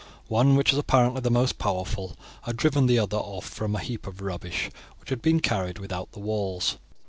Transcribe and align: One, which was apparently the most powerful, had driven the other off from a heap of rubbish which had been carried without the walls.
One, 0.29 0.55
which 0.55 0.71
was 0.71 0.79
apparently 0.79 1.21
the 1.21 1.29
most 1.29 1.59
powerful, 1.59 2.17
had 2.41 2.57
driven 2.57 2.87
the 2.87 2.97
other 2.97 3.17
off 3.17 3.45
from 3.45 3.75
a 3.75 3.79
heap 3.79 4.07
of 4.07 4.19
rubbish 4.19 4.71
which 4.99 5.11
had 5.11 5.21
been 5.21 5.39
carried 5.41 5.77
without 5.77 6.13
the 6.13 6.17
walls. 6.19 6.77